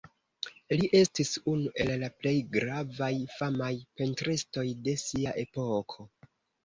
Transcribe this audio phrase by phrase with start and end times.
[0.79, 6.09] Li estis unu el la plej gravaj famaj pentristoj de sia epoko.